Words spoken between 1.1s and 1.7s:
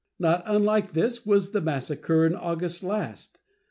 was the